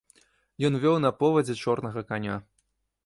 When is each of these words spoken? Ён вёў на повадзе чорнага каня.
Ён 0.69 0.77
вёў 0.85 0.97
на 1.05 1.11
повадзе 1.19 1.55
чорнага 1.67 2.05
каня. 2.13 2.41